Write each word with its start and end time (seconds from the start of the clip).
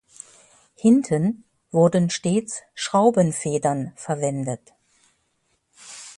Hinten 0.73 1.43
wurden 1.69 2.09
stets 2.09 2.63
Schraubenfedern 2.73 3.93
verwendet. 3.95 4.73